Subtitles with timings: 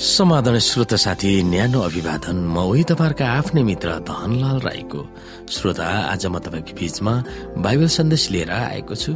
[0.00, 5.00] समाधान श्रोता साथी न्यानो अभिवादन। म उही तपाईँहरूका आफ्नै मित्र धनलाल राईको।
[5.44, 7.14] श्रोता आज म तपाईँको बीचमा
[7.60, 9.12] बाइबल सन्देश लिएर आएको छु।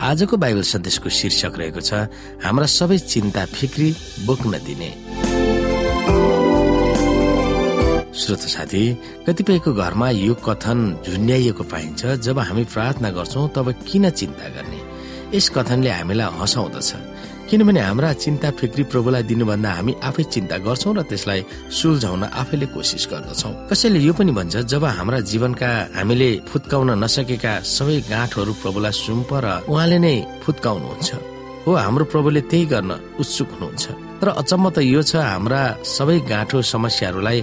[0.00, 2.08] आजको बाइबल सन्देशको शीर्षक रहेको छ
[2.40, 3.88] हाम्रा सबै चिन्ता फिक्री
[4.24, 4.90] बोक्न दिने।
[8.16, 8.82] श्रोत साथी
[9.28, 14.80] कतिपयको घरमा यो कथन झुन्ड्याइएको पाइन्छ जब हामी प्रार्थना गर्छौँ तब किन चिन्ता गर्ने?
[15.36, 16.90] यस कथनले हामीलाई हँसाउँदछ।
[17.48, 21.40] किनभने हाम्रा चिन्ता फिक्री प्रभुलाई दिनुभन्दा हामी आफै चिन्ता गर्छौँ र त्यसलाई
[21.70, 27.96] सुल्झाउन आफैले कोसिस गर्दछौ। कसैले यो पनि भन्छ जब हाम्रा जीवनका हामीले फुत्काउन नसकेका सबै
[28.10, 31.10] गाँठहरू प्रभुलाई सुम्प र उहाँले नै फुत्काउनुहुन्छ।
[31.64, 32.90] हो हाम्रो प्रभुले त्यही गर्न
[33.20, 33.84] उत्सुक हुनुहुन्छ।
[34.20, 37.38] तर अचम्म त यो छ हाम्रा सबै गाँठो समस्याहरूलाई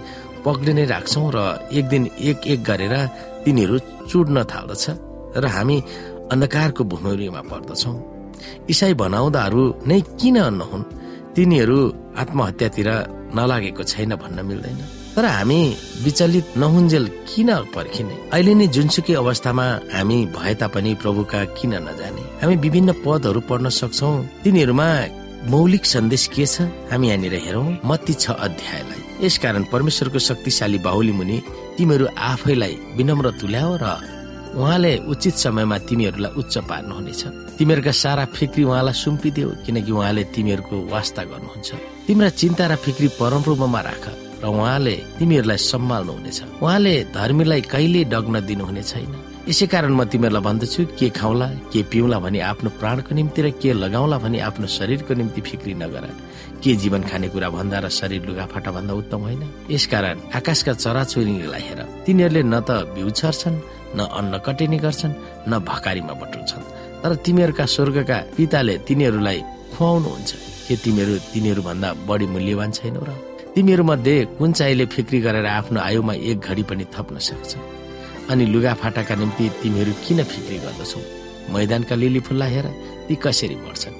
[0.45, 1.37] पक्रिनै राख्छौ र
[1.77, 2.95] एक दिन एक एक गरेर
[3.45, 3.77] तिनीहरू
[4.09, 4.83] चुड्न थाल्दछ
[5.37, 5.77] र हामी
[6.33, 8.10] अन्धकारको भूमिमा पर्दछौँ।
[8.70, 10.84] इसाई भनाउँदाहरू नै किन नहुन्?
[11.35, 11.77] तिनीहरू
[12.17, 12.89] आत्महत्यातिर
[13.35, 14.81] नलागेको छैन भन्न मिल्दैन।
[15.15, 15.61] तर हामी
[16.03, 18.15] विचलित नहुन्जेल किन पर्खिने?
[18.33, 22.23] अहिले नै जुनसुकै अवस्थामा हामी भए तापनि प्रभुका किन नजाने?
[22.41, 24.11] हामी विभिन्न पदहरू पढ्न सक्छौ।
[24.43, 24.89] तिनीहरूमा
[25.49, 26.61] मौलिक सन्देश के छ?
[26.91, 31.37] हामी यहाँनिर हेरौँ। मती छ अध्यायलाई। यसकारण परमेश्वरको शक्तिशाली बाहुली मुनि
[31.77, 33.85] तिमीहरू आफैलाई विनम्र तुल्याओ र
[34.52, 37.21] उहाँले उचित समयमा तिमीहरूलाई उच्च पार्नुहुनेछ
[37.57, 41.70] तिमीहरूका सारा फिक्री उहाँलाई सुम्पिदेऊ किनकि उहाँले तिमीहरूको वास्ता गर्नुहुन्छ।
[42.07, 44.05] तिम्रा चिन्ता र फिक्री परमप्रभुमा राख
[44.44, 49.13] र उहाँले तिमीहरूलाई सम्हाल्नुहुनेछ उहाँले धर्मीलाई कहिले डग्न दिनुहुने छैन।
[49.48, 53.74] यसै कारण म तिमीहरूलाई भन्दछु के खाउला के पिउला भनी आफ्नो प्राणको निम्ति र के
[53.74, 56.05] लगाउला भनी आफ्नो शरीरको निम्ति फिक्री नगर।
[56.62, 61.82] के जीवन खाने कुरा भन्दा र शरीर लुगाफाटा भन्दा उत्तम होइन। यसकारण आकाशका चराचुरीलाई हेर।
[62.05, 63.57] तिनीहरूले न त बिउ छर्छन्
[63.95, 65.13] न अन्न कटिने गर्छन्
[65.49, 66.63] न भकारीमा बटुल्छन्।
[67.01, 69.39] तर तिमीहरूका स्वर्गका पिताले तिनीहरूलाई
[69.73, 70.31] खुवाउनुहुन्छ।
[70.67, 73.11] के तिमीहरू तिनीहरू भन्दा बढी मूल्यवान छैनौ र?
[73.55, 77.51] तिमीहरू मध्ये कुन चाहिँले फिक्री गरेर आफ्नो आयुमा एक घडी पनि थप्न सक्छ?
[78.31, 80.99] अनि लुगा फाटाका निम्ति तिमीहरू किन फिक्री गर्दछौ?
[81.51, 82.67] मैदानका लिली फुल्ला हेर
[83.07, 83.95] ती कसरी बढ्छन्?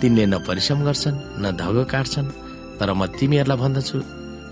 [0.00, 2.34] तिनले न परिश्रम गर्छन् न धगो काट्छन्
[2.78, 3.98] तर म तिमीहरूलाई भन्दछु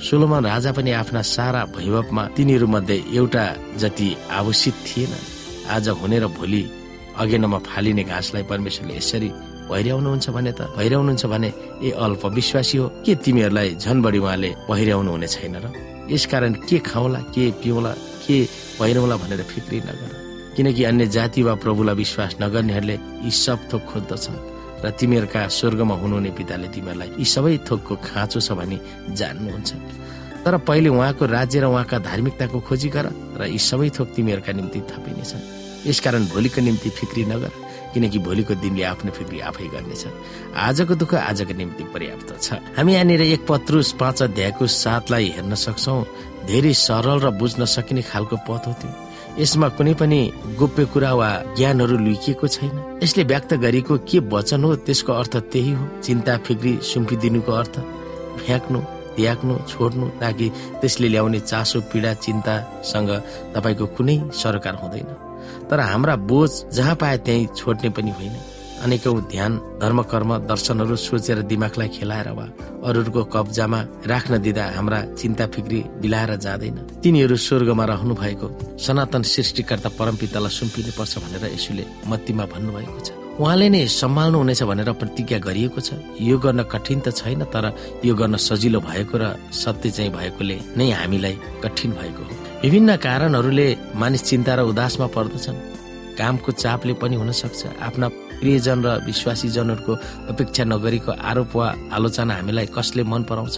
[0.03, 3.44] सोलोमन राजा पनि आफ्ना सारा वैभवमा तिनीहरू मध्ये एउटा
[3.78, 5.12] जति आवश्यक थिएन।
[5.71, 6.62] आज हुने र भोलि
[7.16, 9.31] अगेनामा फालिने घाँसलाई परमेश्वरले यसरी
[9.71, 15.10] पहिर्याउनुहुन्छ भने त पहिर्याउनुहुन्छ भने ए अल्प विश्वासी हो के तिमीहरूलाई झन बढी उहाँले पहिर्याउनु
[15.10, 15.66] हुने छैन र?
[16.12, 17.93] यसकारण के खाउला के पिउला
[18.26, 18.44] के
[18.78, 20.11] पहिरौला भनेर फिक्री नगर।
[20.56, 24.53] किनकि अन्य जाति वा प्रभुलाई विश्वास नगर्नेहरूले यी सब थोक खोज्दछन्।
[24.84, 28.78] र तिमीहरूका स्वर्गमा हुनुहुने पिताले तिमीहरूलाई यी सबै थोकको खाँचो छ भनी
[29.16, 29.70] जान्नुहुन्छ।
[30.44, 33.06] तर पहिले उहाँको राज्य र उहाँका धार्मिकताको खोजी गर
[33.40, 37.52] र यी सबै थोक तिमीहरूका निम्ति थपिनेछन्। यसकारण भोलिको निम्ति फिक्री नगर
[37.94, 40.04] किनकि भोलिको दिनले आफ्नो फिक्री आफै गर्नेछ।
[40.52, 45.96] आजको दुःख आजको निम्ति पर्याप्त छ। हामी यहाँनिर एक पत्रुस पाँच अध्यायको साथलाई हेर्न सक्छौ।
[46.44, 48.90] धेरै सरल र बुझ्न सकिने खालको पद हो त्यो।
[49.38, 50.20] यसमा कुनै पनि
[50.58, 51.28] गोप्य कुरा वा
[51.58, 56.72] ज्ञानहरू लुकिएको छैन। यसले व्यक्त गरेको के वचन हो त्यसको अर्थ त्यही हो। चिन्ता फिक्री
[56.82, 57.74] सुम्पिदिनुको अर्थ
[58.38, 58.80] फ्याँक्नु
[59.16, 60.46] त्याग्नु छोड्नु ताकि
[60.80, 63.10] त्यसले ल्याउने चासो पीडा चिन्तासँग
[63.54, 65.10] तपाईँको कुनै सरकार हुँदैन।
[65.68, 68.34] तर हाम्रा बोझ जहाँ पाए त्यही छोड्ने पनि होइन।
[68.84, 72.46] अनेकौं ध्यान धर्म कर्म दर्शनहरू सोचेर दिमागलाई खेलाएर वा
[72.84, 73.80] अरूहरूको कब्जामा
[74.12, 78.46] राख्न दिँदा हाम्रा चिन्ता फिक्री बिलाएर जाँदैन। तिनीहरू स्वर्गमा रहनु भएको
[78.76, 83.08] सनातन सृष्टिकर्ता परमपितालाई सुम्पिनु पर्छ भनेर यसुले मत्तीमा भन्नुभएको छ।
[83.40, 85.90] उहाँले नै सम्हाल्नु हुनेछ भनेर प्रतिज्ञा गरिएको छ।
[86.20, 87.64] यो गर्न कठिन त छैन तर
[88.04, 91.34] यो गर्न सजिलो भएको र सत्य चाहिँ भएकोले नै हामीलाई
[91.64, 95.58] कठिन भएको हो। विभिन्न कारणहरूले मानिस चिन्ता र उदासमा पर्दछन्।
[96.14, 98.08] कामको चापले पनि हुन सक्छ आफ्ना
[98.40, 99.92] प्रियजन र विश्वासी जनहरूको
[100.32, 103.56] अपेक्षा नगरीको आरोप वा आलोचना हामीलाई कसले मन पराउँछ?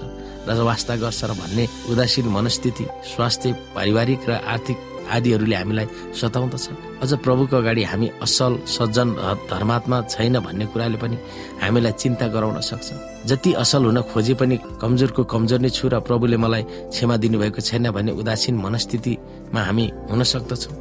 [0.49, 2.84] र वास्ता गर्छ र भन्ने उदासीन मनस्थिति
[3.14, 5.87] स्वास्थ्य पारिवारिक र आर्थिक आदिहरूले हामीलाई
[6.19, 6.67] सताउँदछ
[7.02, 9.08] अझ प्रभुको अगाडि हामी असल सज्जन
[9.50, 11.17] धर्मात्मा छैन भन्ने कुराले पनि
[11.62, 12.88] हामीलाई चिन्ता गराउन सक्छ।
[13.31, 17.90] जति असल हुन खोजे पनि कमजोरको कमजोर नै छु र प्रभुले मलाई क्षमा दिनुभएको छैन
[17.94, 20.75] भन्ने उदासीन मनस्थितिमा हामी हुन सक्दछौँ।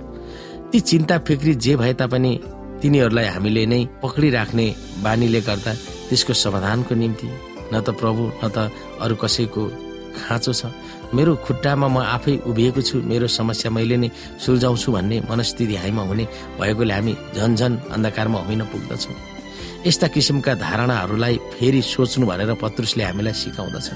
[0.73, 2.31] ती चिन्ता फिक्री जे भए तापनि
[2.85, 4.65] तिनीहरूलाई हामीले नै पक्रिराख्ने
[5.01, 5.71] बानीले गर्दा
[6.07, 7.27] त्यसको समाधानको निम्ति
[7.73, 8.69] न त प्रभु न त
[9.01, 9.61] अरू कसैको
[10.13, 10.69] खाँचो छ।
[11.17, 16.25] मेरो खुट्टामा म आफै उभिएको छु मेरो समस्या मैले नै सुल्झाउँछु भन्ने मनस्थिति हामीमा हुने
[16.61, 19.17] भएकोले हामी झन अन्धकारमा होमिन पुग्दछौँ।
[19.89, 23.87] यस्ता किसिमका धारणाहरूलाई फेरि सोच्नु भनेर पत्रुसले हामीलाई सिकाउँदछ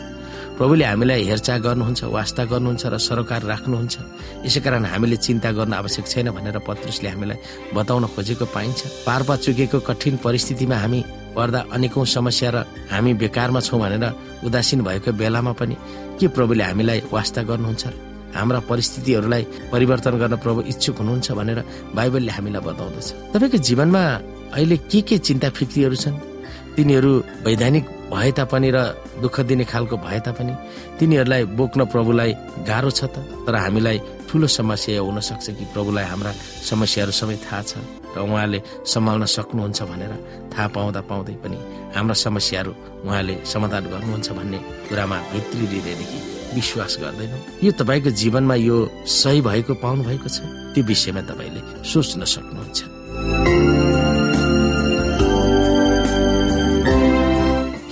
[0.59, 3.95] प्रभुले हामीलाई हेरचाह गर्नुहुन्छ वास्ता गर्नुहुन्छ र सरोकार राख्नुहुन्छ।
[4.43, 7.37] यसै कारण हामीले चिन्ता गर्न आवश्यक छैन भनेर पत्रुसले हामीलाई
[7.71, 10.99] बताउन खोजेको पाइन्छ। पारपा चुकेको कठिन परिस्थितिमा हामी
[11.31, 12.57] पर्दा अनेकौं समस्या र
[12.91, 14.03] हामी बेकारमा छौँ भनेर
[14.43, 15.75] उदासीन भएको बेलामा पनि
[16.19, 17.83] के प्रभुले हामीलाई वास्ता गर्नुहुन्छ
[18.35, 21.59] हाम्रा परिस्थितिहरूलाई परिवर्तन गर्न प्रभु इच्छुक हुनुहुन्छ भनेर
[21.95, 24.03] बाइबलले हामीलाई बताउँदछ। तपाईँको जीवनमा
[24.59, 26.15] अहिले के के चिन्ता फिक्रीहरू छन्?
[26.75, 27.11] तिनीहरू
[27.47, 28.77] वैधानिक भए तापनि र
[29.21, 30.53] दुःख दिने खालको भए तापनि
[30.99, 32.31] तिनीहरूलाई बोक्न प्रभुलाई
[32.69, 33.97] गाह्रो छ त तर हामीलाई
[34.29, 36.31] ठुलो समस्या हुन सक्छ कि प्रभुलाई हाम्रा
[36.69, 37.71] समस्याहरू सबै थाहा छ
[38.15, 38.59] र उहाँले
[38.93, 40.13] सम्हाल्न सक्नुहुन्छ भनेर
[40.53, 41.57] थाहा पाउँदा पाउँदै पनि
[41.95, 42.71] हाम्रा समस्याहरू
[43.05, 44.59] उहाँले समाधान गर्नुहुन्छ भन्ने
[44.89, 46.19] कुरामा भित्री हृदयदेखि
[46.57, 50.41] विश्वास गर्दैनौ। यो तपाईँको जीवनमा यो सही भएको पाउनु भएको छ?
[50.73, 53.78] त्यो विषयमा तपाईँले सोच्न सक्नुहुन्छ।